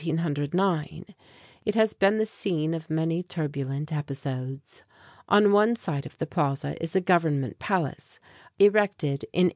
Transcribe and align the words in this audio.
It 0.03 1.75
has 1.75 1.93
been 1.93 2.17
the 2.17 2.25
scene 2.25 2.73
of 2.73 2.89
many 2.89 3.21
turbulent 3.21 3.93
episodes. 3.93 4.83
On 5.29 5.51
one 5.51 5.75
side 5.75 6.07
of 6.07 6.17
the 6.17 6.25
plaza 6.25 6.75
is 6.81 6.93
the 6.93 7.01
Government 7.01 7.59
Palace, 7.59 8.19
erected 8.57 9.25
in 9.25 9.49
1885. 9.49 9.49